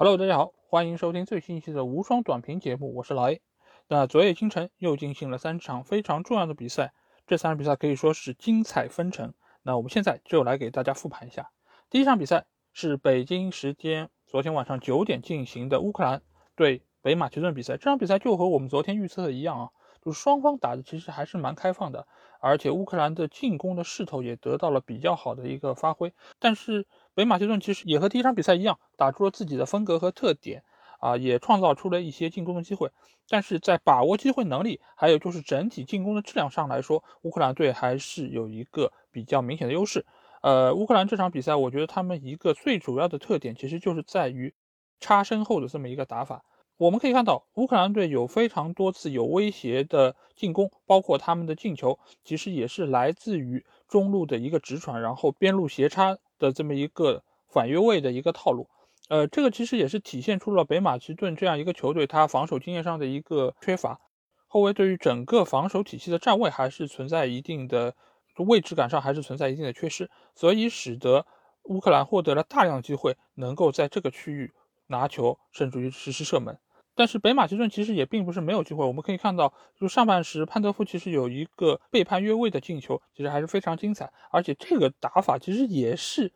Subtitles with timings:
[0.00, 3.42] Hello，大家好，欢迎收听最新一期的无双短评节目，我是老 A。
[3.88, 6.92] 那昨夜今晨又进行了三场非常重要的比赛，
[7.26, 9.34] 这三场比赛可以说是精彩纷呈。
[9.64, 11.50] 那我们现在就来给大家复盘一下。
[11.90, 16.22] 第一场比赛是北京时间昨天晚上九点进行的乌克兰
[16.54, 19.70] 对北马其顿比赛，这场比赛就和我们昨天预测的一样啊，
[20.00, 22.06] 就是双方打的其实还是蛮开放的，
[22.38, 26.86] 而且乌克兰的进攻的势头也得到了比较好的一个发挥，但是。
[27.18, 30.62] 北马其顿其实也和第一场比赛一样，打出了自己的风格和特点，
[31.00, 32.92] 啊，也创造出了一些进攻的机会。
[33.28, 40.06] 但是在把握机会能力，还有就是整体进攻的质量上来说，乌克兰队还是有一个比较明显的优势。
[40.42, 44.54] 呃，乌克兰这场比赛，我觉得他们一个最主要的特点，其实就是在于
[45.00, 46.44] 插身后的这么一个打法。
[46.76, 56.16] 我们可以看到，乌克兰队有非常多次有威胁的进攻，包括他们的进球，其实也是来自于中路的一个直传，然后边路斜插。
[56.38, 58.68] 的这么一个反越位的一个套路，
[59.08, 64.00] 呃，这个其实也是体现出了北马其顿这样一个球队，他防守经验上的一个缺乏，
[64.46, 67.94] 后卫对于整个防守体系的站位还是存在一定的
[68.36, 71.26] 位置感上还是存在一定的缺失，所以使得
[71.64, 74.52] 乌克兰获得了大量机会，能够在这个区域
[74.86, 76.58] 拿球，甚至于实施射门。
[76.98, 84.12] 但是北马其顿其实也并不是没有机会，我们可以看到，就上半时潘德夫其实有一个背叛越位的进球，其实还是非常精彩。
[84.32, 86.32] 而且这个打法其实也是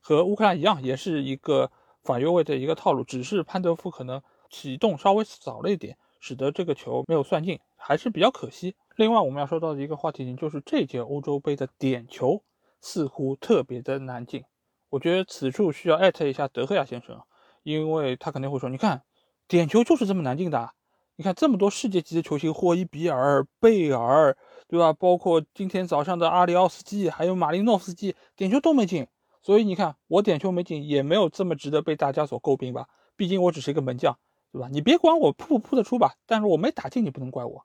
[0.00, 1.70] 和乌克兰一样，也是一个
[2.02, 8.74] 反越位的一个套路，只是潘德夫可能启动稍微早了一点，使得这个球没有算进，还是比较可惜。
[8.96, 12.42] 另外我们要说到的一个话题就是这届欧洲杯的点球
[12.80, 14.42] 似乎特别的难进，
[14.88, 17.20] 我觉得此处需要艾特一下德赫亚先生，
[17.64, 19.02] 因为他肯定会说，你看。
[19.48, 20.70] 点球就是这么难进的，
[21.14, 24.36] 你看这么多世界级的球星，霍伊比尔、贝尔，
[24.68, 24.92] 对吧？
[24.92, 29.06] 包括今天早上的阿里奥斯基，还有马林诺夫斯基，点球都没进。
[29.42, 32.86] 所以你看我点球没进，也没有这么值得被大家所诟病吧？
[33.16, 34.18] 毕竟我只是一个门将，
[34.52, 34.68] 对吧？
[34.72, 37.64] 你别管我扑不扑得出吧，但是我没打进，你不能怪我。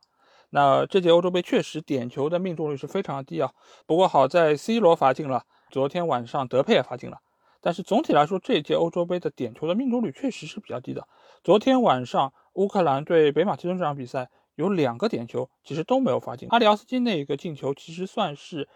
[0.52, 3.52] 那这届欧洲杯确实点球的命中率是非常低啊。
[3.88, 7.18] 不过好在 C 罗罚进了，昨天晚上德佩也罚进了。
[7.61, 11.07] 但是总体来说，这届欧洲杯的点球的命中率确实是比较低的。
[11.44, 16.49] 昨天晚上乌克兰对北马其顿这场比赛有两个点球，其实都没有罚进。
[16.49, 18.67] 阿里奥斯基那个进球其实算是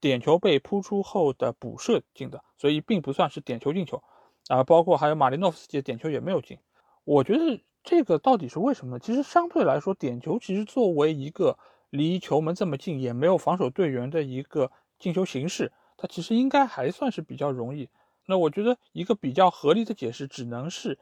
[0.00, 4.02] 点球被扑出后的补射进的，所以并不算是点球进球。
[4.48, 6.58] 啊，包括还有马林诺夫斯基的点球也没有进。
[7.04, 8.98] 我觉得这个到底是为什么呢？
[8.98, 11.56] 其实相对来说，点球其实作为一个
[11.90, 17.88] 离球门这么近，也没有防守队员的一个进球形式，它其实应该还算是比较容易。
[18.26, 20.98] 那我觉得一个比较合理的解释，只能是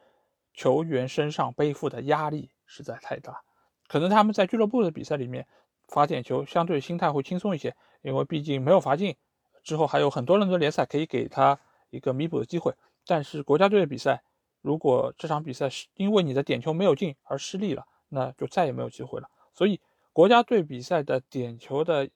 [0.55, 3.43] 球员身上背负的压力实在太大，
[3.89, 5.47] 可能他们在俱乐部的比赛里面
[5.89, 9.17] 罚点球，相对心态会轻松一些，因为毕竟没有罚进，
[9.63, 11.59] 之后还有很多轮的联赛可以给他
[11.91, 12.75] 一个弥补的机会。
[13.07, 14.23] 但是国家队的比赛，
[14.61, 19.29] 如果这场比赛是因为你的点球没有进而失利了，那就再也没有机会了。
[19.53, 19.81] 所以
[20.13, 22.09] 国家队比赛的点球的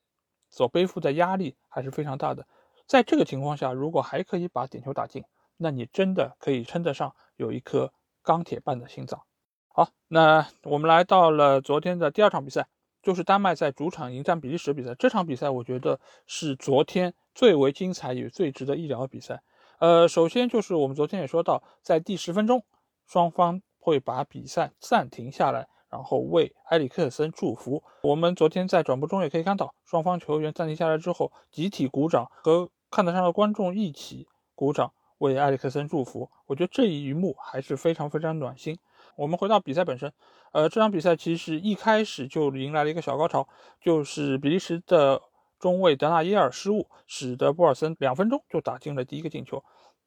[0.49, 2.47] 所背负的压力还是非常大的。
[2.87, 5.25] 在这个情况下，如果还可以把点球打进，
[5.57, 9.23] 那你真的可以称得上有一颗钢铁般的心脏。
[9.69, 12.69] 好，那我们来到了昨天的第二场比赛，
[13.03, 14.95] 就是丹麦在主场迎战比利时比赛。
[14.97, 19.43] 这场比赛我觉得是昨天最为精彩也最值得一聊的比赛。
[19.79, 22.65] 呃，首先就是我们昨天也说到，在第十分钟，
[23.07, 25.69] 双方会把比赛暂停下来。
[25.95, 27.81] 然后为埃里克森祝福。
[28.03, 36.29] 我们昨天在转播中也可以看到，双方球员暂停下来之后，集体鼓掌，和看台上的观众一起鼓掌，为埃里克森祝福。
[36.47, 38.77] 我觉得这一幕还是非常非常暖心。
[39.15, 40.13] 我们回到比赛本身，
[40.51, 43.47] 呃，这场比赛其实一开始就迎来了一个小高潮，
[43.81, 45.23] 就是比利时的
[45.61, 49.63] 中卫德纳耶尔失误，使得波尔森两分钟就打进了第一个进球。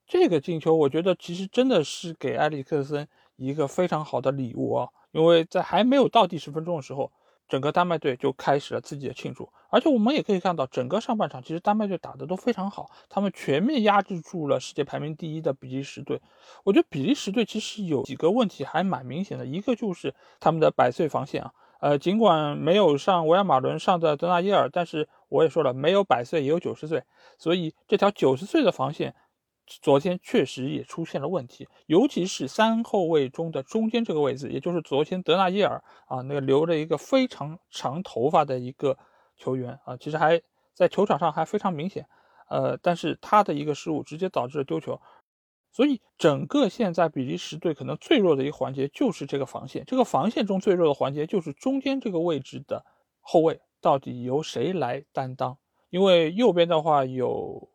[0.05, 4.89] 这个进球，我觉得其实真的是给埃里克森一个非常好的礼物啊。
[5.17, 7.11] 因为在还没有到第十分钟的时候，
[7.49, 16.21] 整个丹麦队就开始了自己的庆祝，而且我们也可以看到，整个上半场其实丹麦队打的都非常好，他们全面压制住了世界排名第一的比利时队。
[16.63, 27.01] 我觉得比利时队其实有几个问题还蛮明显的，一个就是他们的百岁防线啊，呃，尽管没有上维尔马伦上的德纳耶尔，但是我也说了，没有百岁也有九十岁，
[27.39, 29.15] 所以这条九十岁的防线。
[29.67, 38.97] 昨天确实也出现了问题，尤其是三后卫中的中间这个位置，也就是昨天德纳耶尔啊，那个留着一个非常长头发的一个
[39.35, 40.41] 球员啊，其实还
[40.73, 42.07] 在球场上还非常明显，
[42.49, 45.01] 呃，但是他的一个失误直接导致了丢球，
[45.73, 52.85] 所以整个现在比利时队可能最弱的一个环节就是这个防线，这个防线中最弱的环节就是中间这个位置的
[53.19, 55.57] 后卫到底由谁来担当？
[55.89, 57.69] 因为右边的话有。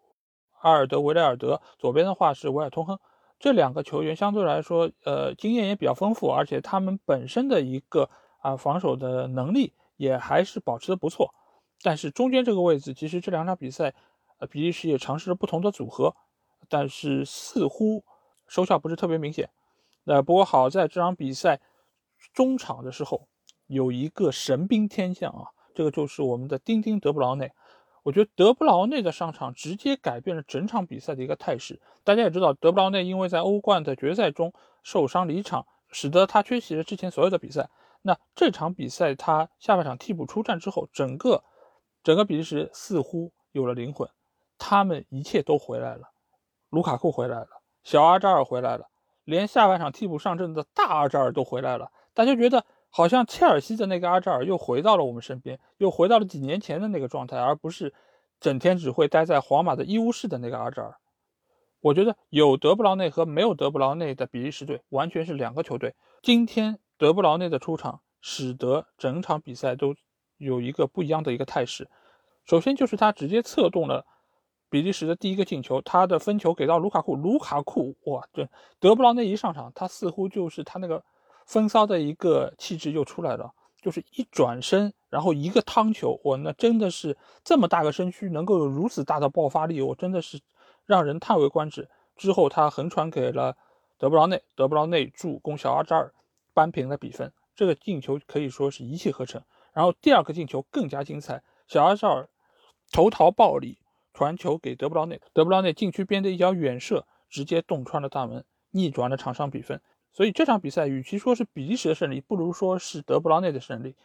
[0.63, 2.99] 阿尔德维莱尔德，左边的话是维尔通亨，
[3.39, 8.09] 这两个球员相对来说，呃，经验也比较丰富，而且他们本身的一个
[8.41, 11.35] 啊防守的能力也还是保持的不错。
[11.83, 13.93] 但是中间这个位置，其实这两场比赛，
[14.39, 16.15] 呃，比利时也尝试了不同的组合，
[16.69, 18.05] 但是似乎
[18.47, 19.51] 收效不是特别明显。
[20.05, 21.61] 那不过好在这场比赛
[22.33, 23.29] 中场的时候
[23.67, 27.51] 有一个神兵天降啊，这个就是我们的丁丁德布劳内。
[28.03, 31.81] 我觉得德布劳内的上场直接改变了整场比赛的一个态势。
[32.05, 34.53] 大家也知道，德布劳内因为在欧冠的决赛中
[34.83, 37.71] 受伤离场，使得他缺席了之前所有的比赛。
[38.03, 41.45] 那这场比赛他下半场替补出战之后，整个
[42.03, 44.09] 整个比利时似乎有了灵魂，
[44.59, 46.11] 他们一切都回来了，
[46.71, 47.49] 卢卡库回来了，
[47.85, 48.89] 小阿扎尔回来了，
[49.25, 51.93] 连下半场替补上阵的大阿扎尔都回来了。
[52.13, 52.65] 大家觉得？
[52.95, 57.95] 好像切尔西的那个阿扎尔又回到了我们身边，又回到了几年前的那个状态，而不是
[58.39, 60.97] 整天只会待在皇马的医务室的那个阿扎尔。
[61.81, 65.95] 我觉得有德布劳内和没有德布劳内的比利时队完全是两个球队。
[66.23, 69.95] 今天德布劳内的出场，使得整场比赛都
[70.37, 71.89] 有一个不一样的一个态势。
[72.45, 74.05] 首先就是他直接策动了
[74.69, 81.03] 比利时的第一个进球，他的分球给到卢卡库，卢卡库哇，这德布劳内一上场，他似乎就是他那个。
[81.47, 90.41] 风骚的一个气质又出来了，就是一转身，然后一个汤球，我那真的是这么大个身躯能够有如此大的爆发力，我真的是
[90.87, 91.89] 让人叹为观止。
[92.17, 93.57] 之后他横传给了
[93.99, 96.13] 德布劳内，德布劳内助攻小阿扎尔
[96.55, 99.43] 扳平了比分，这个进球可以说是一气呵成。
[99.73, 102.29] 然后第二个进球更加精彩，小阿扎尔
[102.93, 103.79] 投桃报李，
[104.13, 109.81] 传球给德布劳内，德布劳内禁区边的一脚远射，直接洞穿了大门，逆转了场上比分。
[110.13, 113.97] 所以这场比赛，与其说是比利时的胜利，不如说是德布劳内的胜利。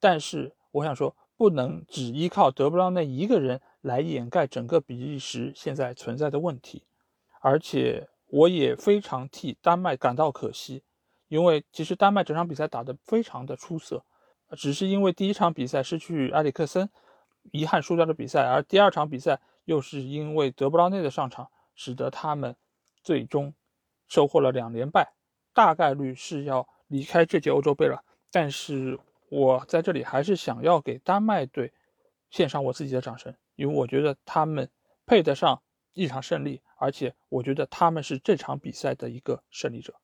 [0.00, 6.82] 但是我想说，不能只依靠德布劳内一个人来掩盖整个比利时现在存在的问题。
[7.40, 10.82] 而且我也非常替丹麦感到可惜，
[11.28, 14.04] 因为其实丹麦整场比赛打得非常的出色，
[14.56, 16.90] 只是因为第一场比赛失去埃里克森，
[17.52, 22.56] 遗憾输掉了比赛，而第二场比赛又是因为德布劳内的上场，使得他们
[23.02, 23.54] 最终
[24.08, 25.12] 收获了两连败。
[25.54, 31.72] 大概率是要离开这届欧洲杯了，但是我在这里还是想要给丹麦队
[32.30, 34.70] 献上我自己的掌声，因为我觉得他们
[35.06, 35.62] 配得上
[35.92, 39.94] 一场胜利，而且我觉得他们是这场比赛的一个胜利者。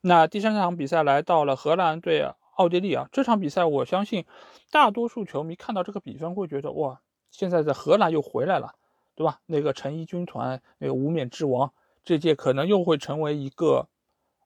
[0.00, 4.24] 那第三场比赛来到了荷兰对奥地利啊，这场比赛我相信
[4.70, 7.00] 大多数球迷看到这个比分会觉得哇，
[7.30, 8.74] 现在在荷兰又回来了，
[9.14, 9.40] 对吧？
[9.46, 11.72] 那个成衣军团，那个无冕之王，
[12.02, 13.88] 这届可能又会成为一个。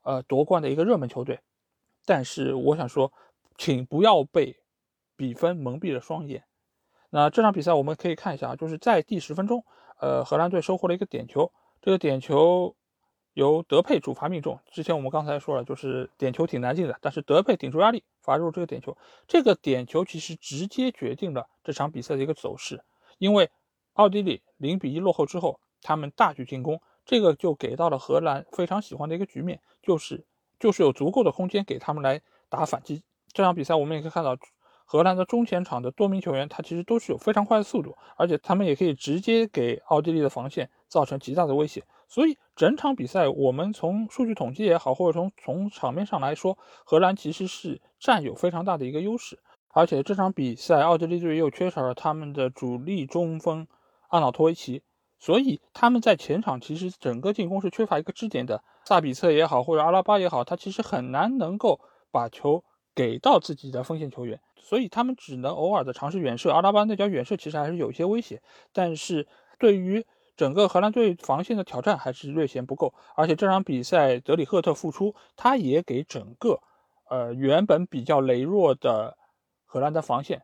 [0.05, 1.41] 呃，夺冠的一个热门球队，
[2.05, 3.11] 但是我想说，
[3.57, 4.59] 请不要被
[5.17, 6.45] 比分蒙蔽了双眼。
[7.09, 9.65] 那这场比赛我们可以看一下啊，就是在第十分钟，
[9.99, 12.77] 呃，荷兰队收获了一个点球，这个点球
[13.33, 14.61] 由德佩主罚命中。
[14.71, 18.99] 之前我们刚才说了，就是点球挺难进的，但是德佩顶住压力罚入这个点球。
[19.27, 22.85] 这个点球其实直接决定了这场比赛的一个走势，
[23.17, 23.51] 因为
[23.95, 26.83] 奥地利零比一落后之后，他们大举进攻。
[27.05, 30.25] 这个就给到了荷兰非常喜欢的一个局面，就是
[30.59, 33.03] 就是有足够的空间给他们来打反击。
[33.33, 34.37] 这场比赛我们也可以看到，
[34.85, 41.85] 荷兰的中前场的多名球员，他其实都是有非常快的速度，而且他们也可以直接给奥地利的防线造成极大的威胁。
[42.07, 49.41] 所以整场比赛，我们从数据统计也好，或者从从场面上来说，荷兰其实是占有非常大的一个优势。
[49.73, 53.67] 而且这场比赛，奥地利队又缺少了他们的主力中锋
[54.09, 54.83] 阿瑙托维奇。
[55.25, 62.63] 所以他们在前场其实整个进攻是缺乏一个支点的，萨比策也好，或者阿拉巴也好，他其实很难能够把球
[62.95, 66.53] 给到自己的锋线球员，所以他们只能偶尔的尝试远射。
[66.53, 68.43] 阿拉巴那脚远射其实还是有一些威胁，
[68.75, 69.27] 但是
[69.59, 70.05] 对于
[70.37, 72.93] 整个荷兰队防线的挑战还是略显不够。
[73.17, 76.61] 而且这场比赛德里赫特复出，他也给整个
[77.09, 79.17] 呃原本比较羸弱的
[79.65, 80.43] 荷兰的防线。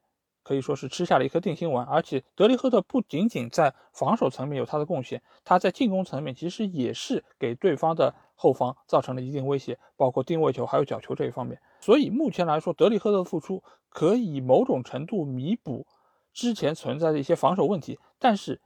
[0.51, 11.63] 可以说是吃下了一颗定心丸，而且德里赫特不仅仅在防守层面有他的贡献，他在进攻层面其实也是给对方的后防造成了一定威胁，包括定位球还有角球这一方面。
[11.79, 15.87] 所以目前来说，德里赫特的复出可以某种程度弥补
[16.33, 18.61] 之前存在的一些防守问题，但是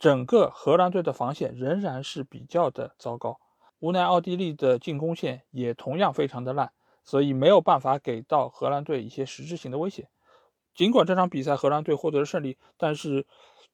[0.00, 3.38] 整个荷兰队的防线仍然是比较的糟糕，
[3.78, 6.72] 无奈奥地利的进攻线也同样非常的烂，
[7.04, 10.08] 所以没有办法给到荷兰队一些实质性的威胁。
[10.74, 13.26] 尽管这场比赛荷兰队获得了胜利，但是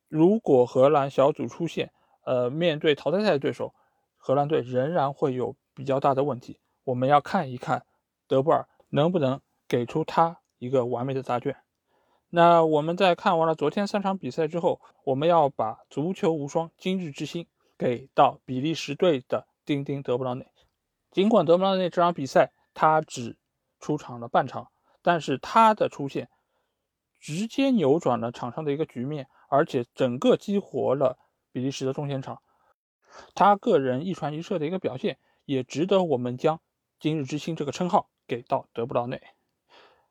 [0.08, 1.92] 如果荷兰小组出线，
[2.24, 3.74] 呃，面对淘汰赛的对手，
[4.16, 6.58] 荷兰队仍然会有比较大的问题。
[6.84, 7.84] 我们要看一看
[8.26, 11.56] 德布尔能不能给出他一个完美的答卷。
[12.30, 17.46] 那我们在看完了昨天三场比赛之后，我们要把足球无双今日之星
[17.78, 20.46] 给到比利时队的丁丁德布劳内。
[21.10, 23.38] 尽管德布劳内这场比赛他只
[23.80, 24.68] 出场了半场，
[25.00, 26.28] 但是他的出现
[27.20, 31.18] 直接扭转了场上的一个局面，而且整个激活了
[31.52, 32.42] 比利时的中前场。
[33.34, 36.60] 他个人一传一射的一个表现，也值得我们将
[37.00, 39.20] “今日之星”这个称号给到德布劳内。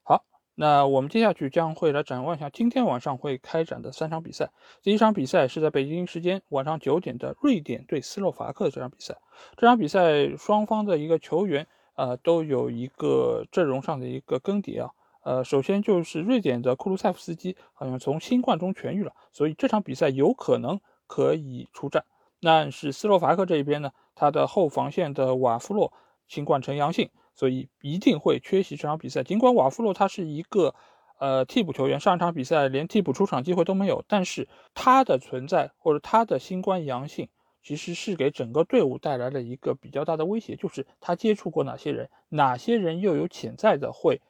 [0.04, 4.52] 好，那我们接下去将会来展望一下今天晚上会开展的三场比赛。
[4.82, 9.16] 第一场比赛是在北京时间晚上九点的瑞典对斯洛伐克这场比赛。
[9.56, 14.92] 这场比赛双方的一个球员，呃，都有一个阵容上的一个更迭啊。
[15.28, 22.06] 呃，首先就是瑞典的库卢塞夫斯基好像从新冠中痊愈了，所以这场比赛有可能可以出战。
[22.40, 25.92] 但是斯洛伐克这一边呢，他的后防线的瓦夫洛
[26.30, 29.22] 新冠呈阳性，所以一定会缺席这场比赛。
[29.22, 30.74] 尽管瓦夫洛他是一个
[31.20, 37.28] 呃替补球员，上一场比赛连替补出场机会都没有，但是他的存在或者他的新冠阳性，
[37.62, 44.22] 其实是给整个队伍带来了一个比较大的威胁，就是他接触过哪些人，哪些人又有潜在的会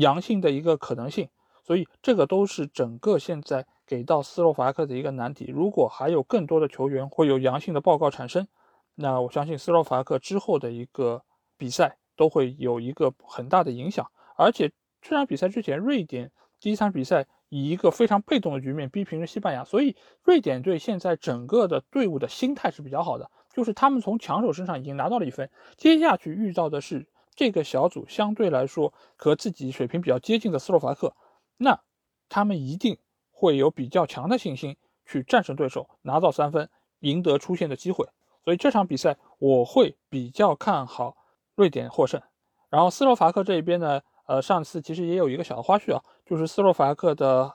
[0.00, 1.28] 阳性的一个可能性，
[1.62, 3.66] 所以这个都是整个现在。
[3.90, 8.46] 给到斯洛伐克的一个难题，如果还有更多的球员会有阳性的报告产生，
[8.94, 11.24] 那我相信斯洛伐克之后的一个
[11.58, 14.06] 比赛都会有一个很大的影响。
[14.36, 14.70] 而且
[15.02, 16.30] 这场比赛之前，瑞典
[16.60, 27.08] 第一场比赛以一个非常被动的局面逼平了西班牙，所以瑞典队现在整个的队伍的心态是比较好的，就是他们从强手身上已经拿到了一分，接下去遇到的是
[27.40, 31.14] 这个小组相对来说和自己水平比较接近的斯洛伐克，
[31.56, 31.80] 那
[32.28, 32.98] 他们一定。
[33.32, 36.68] 会有比较强的信心去战胜对手，拿到三分，
[36.98, 38.06] 赢得出线的机会。
[38.44, 41.16] 所以这场比赛我会比较看好
[41.54, 42.20] 瑞典获胜。
[42.68, 47.50] 然后斯洛伐克这一边呢，呃，上次其实也有一个小的花絮啊，就是斯洛伐克的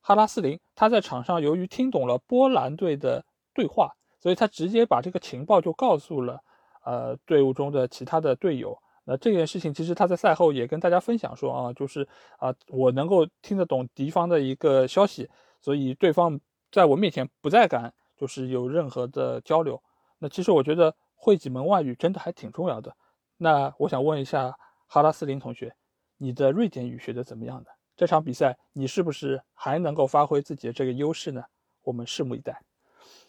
[0.00, 6.40] 哈拉斯林，他在场上由于听懂了波兰队的对话，所以他直接把这个情报就告诉了
[6.84, 8.80] 呃队伍中的其他的队友。
[9.10, 15.26] 那这件事情其实他在赛后也跟大家分享说啊，就是啊，我能够听得懂敌方的一个消息，
[15.62, 16.38] 所以对方
[16.70, 19.82] 在我面前不再敢就是有任何的交流。
[20.18, 22.94] 那其实我觉得会几门外语真的还挺重要的。
[23.38, 24.54] 那我想问一下
[24.86, 25.74] 哈拉斯林同学，
[26.18, 27.70] 你的瑞典语学的怎么样的？
[27.96, 31.42] 这场比赛你是不是还能够发挥自己的这个优势呢？
[31.82, 32.60] 我们拭目以待。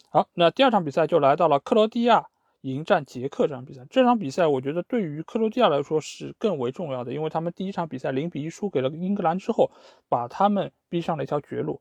[0.10, 2.28] 好，那第二场比赛就来到了克罗地亚。
[2.62, 9.72] 迎战捷克这场比赛，这场比赛我觉得对于克罗地亚来说是更为重要的，因为他们第一场比赛零比一输给了英格兰之后，
[10.10, 11.80] 把他们逼上了一条绝路。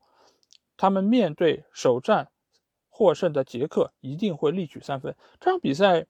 [0.77, 2.29] 他们面对首战
[2.89, 5.13] 获胜的捷克，一定会力取三分。
[5.41, 6.05] 这场比赛，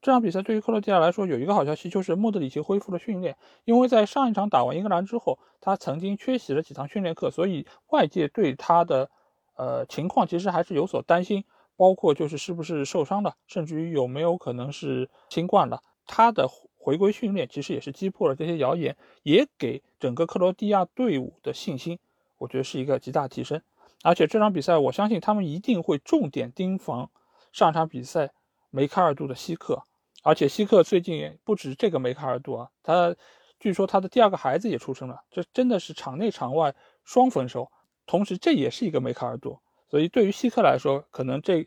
[0.00, 3.36] 这场比赛对于克罗地亚来说有一个好消息，就是莫德里奇恢复了训练，
[3.66, 9.10] 因为在上一场打完英格兰之后，他曾经缺席了几堂训练课，所以外界对他的
[9.56, 11.44] 呃情况其实还是有所担心。
[11.78, 15.80] 包括就是是不是受伤了，甚至于有没有可能是新冠了。
[16.06, 22.00] 他的回归训练其实也是击破了这些谣言，也给整个克罗地亚队伍的信心，
[22.38, 23.62] 我觉得是一个极大提升。
[24.02, 27.10] 而且这场比赛，我相信他们一定会重点盯防
[27.52, 28.32] 上场比赛
[28.70, 29.84] 梅开二度的希克。
[30.24, 33.14] 而且希克最近不止这个梅开二度啊，他
[33.60, 37.70] 据说他的第二个孩子也出生了，这真的是场内场外双丰收。
[38.04, 39.60] 同时，这也是一个梅开二度。
[39.90, 41.66] 所以对于希克来说，可能这，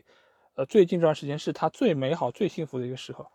[0.56, 3.28] 呃，最近这段时间是他最美好、最幸福的一个时刻。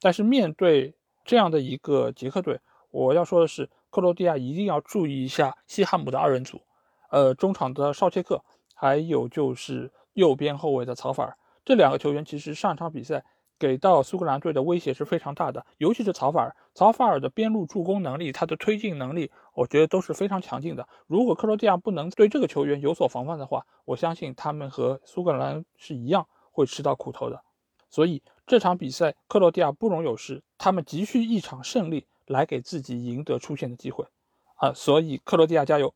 [0.00, 0.94] 但是面对
[1.24, 2.60] 这样的一个捷克队，
[2.90, 6.62] 我要说的是，克罗地亚一定要注意一下西汉姆的二人组，
[7.10, 8.42] 呃，中场的绍切克，
[8.74, 13.24] 还有就是右边后卫的曹法尔这两个球员，其实上场比赛。
[13.60, 20.88] 给到苏格兰队的威胁是非常大的，尤其是曹法尔，曹法尔的边路助攻能力，他的推进能力，我觉得都是非常强劲的。
[21.06, 27.42] 如果克罗地亚不能对这个球员有所防范的话，我相信他们和苏格兰是一样会吃到苦头的。
[27.90, 34.06] 所以这场比赛克罗地亚不容有失，他们急需一场胜利来给自己赢得出线的机会
[34.54, 34.72] 啊！
[34.72, 35.92] 所以克罗地亚加油！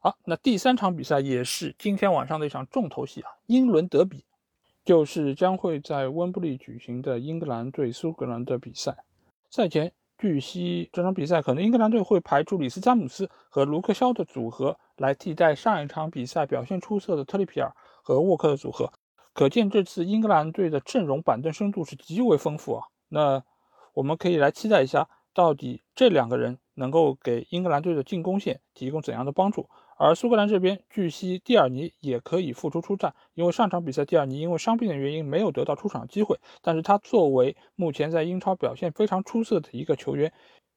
[0.00, 4.24] 好，那第三场比赛也是今天晚上的一场重头戏啊，英伦德比。
[4.88, 9.04] 就是将会在温布利举行的英格兰对苏格兰的比赛。
[9.50, 17.70] 赛前，据悉这场比赛可能英格兰队会排出里斯詹姆斯和卢克肖的组合来替代上一场比赛表现出色的特里皮尔
[18.02, 18.90] 和沃克的组合。
[19.34, 22.86] 可见这次英格兰队的阵容板凳深度是极为丰富啊。
[23.10, 23.44] 那
[23.92, 29.68] 我们可以来期待一下，到底这两个人能够给英格兰队的进攻线提供怎样的帮助。
[29.98, 36.38] 而苏格兰这边，据悉蒂尔尼也可以复出出战，因为上场比赛蒂尔尼因为伤病的原因没有得到出场机会。
[36.62, 40.32] 但是他作为目前在英超表现非常出色的一个球员，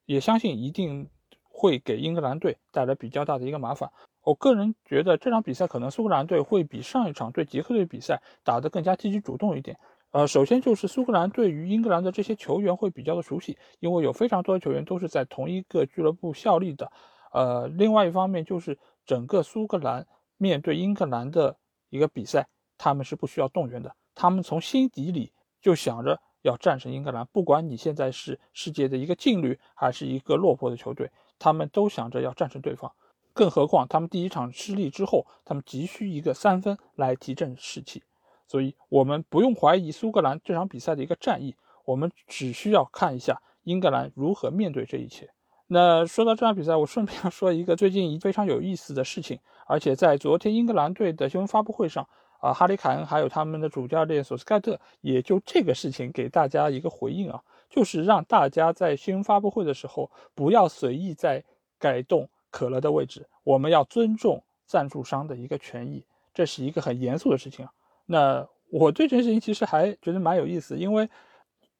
[0.06, 1.08] 也相信一定
[1.48, 3.88] 会给英格兰队带来比较大的一个麻烦。
[4.24, 9.78] 我个人觉得这场比赛可能苏格兰队会比上一场对捷克队比赛打得更加积极主动一点，
[10.10, 16.90] 呃，首先就是苏格兰对于英格兰的这些球员会比较的熟悉，因为有非常多的球员都是在同一个俱乐部效力的。
[17.32, 20.06] 呃，另外一方面就是整个苏格兰
[20.36, 21.56] 面对英格兰的
[21.90, 27.26] 一个比赛，他们是不需要动员的，他们从心底里就想着要战胜英格兰。
[27.32, 32.92] 不管你现在是世界的一个劲旅，还是一个落魄的球队，他们都想着要战胜对方。
[33.32, 38.02] 更何况他们第一场失利之后，他们急需一个三分来提振士气。
[38.46, 41.56] 所以，我们不用怀疑苏格兰这场比赛的一个战役，
[41.86, 45.30] 我们只需要看一下英格兰如何面对这一切。
[45.72, 52.06] 那说到这场比赛，我顺便要说一个最近一非常有意思的事情，而且在昨天英格兰队的新闻发布会上，
[52.40, 61.42] 啊，哈里凯恩还有他们的主教练索斯盖特也就这个事情给大家一个回应啊，就是让大家在新闻发布会的时候不要随意在
[61.78, 67.72] 改动可乐的位置，我们要尊重赞助商的一个权益，这是一个很严肃的事情啊。
[68.04, 71.08] 那我对这件事情其实还觉得蛮有意思，因为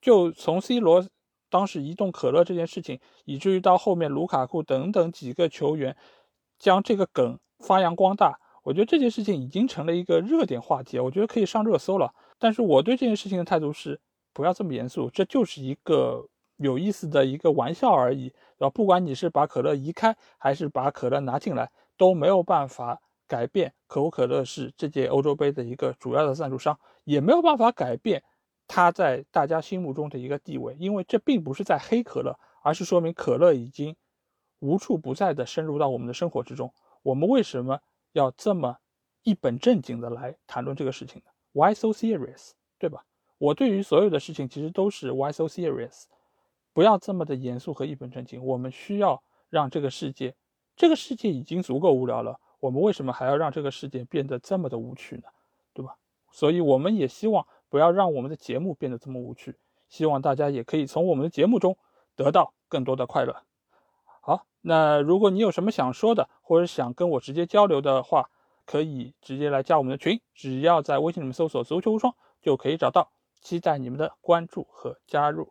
[0.00, 1.04] 就从 C 罗
[1.52, 5.94] 当时移动可乐这件事情，以至于到后面卢卡库等等几个球员
[6.58, 12.14] 将这个梗发扬光大，我觉得这件事情已经成了一个热点话题，我觉得可以上热搜了。
[12.38, 14.00] 但是我对这件事情的态度是，
[14.32, 18.70] 不要这么严肃，这就是一个有意思的一个玩笑而已，然后？
[18.70, 23.02] 不管你是把可乐移开，还是把可乐拿进来，都没有办法。
[23.28, 28.22] 改变可口可乐是这届欧洲杯的一个主要的赞助商，也没有办法改变
[28.66, 33.94] 它在大家心目中的一个地位，因为这并不是在黑可乐，而是说明可乐已经
[34.60, 36.72] 无处不在的深入到我们的生活之中。
[37.02, 37.80] 我们为什么
[38.12, 38.78] 要这么
[39.24, 42.52] 一本正经的来谈论这个事情呢？Why so serious？
[42.78, 43.04] 对吧？
[43.38, 46.04] 我对于所有的事情其实都是 Why so serious？
[46.72, 48.42] 不要这么的严肃和一本正经。
[48.42, 50.34] 我们需要让这个世界，
[50.76, 52.40] 这个世界已经足够无聊了。
[52.60, 55.24] 我们为什么还要让这个世界变得这么的无趣呢？
[55.74, 55.96] 对吧？
[56.30, 59.56] 所以我们也希望不要让我们的节目变得这么无趣，
[59.88, 61.78] 希望大家也可以从我们的节目中
[62.14, 63.44] 得到更多的快乐。
[64.20, 68.28] 好，那如果你有什么想说的，或者想跟我直接交流的话，
[68.66, 73.10] 可以直接来加我们的群，只要在微信里面搜索“足球无双”就可以找到。
[73.40, 75.48] 期待你们的关注和加入。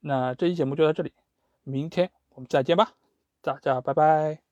[0.00, 1.14] 那这期节目就到这里，
[1.62, 2.94] 明天我们再见吧，
[3.40, 4.49] 大家拜拜。